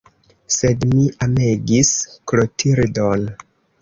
[0.53, 1.91] Sed mi amegis
[2.33, 3.29] Klotildon.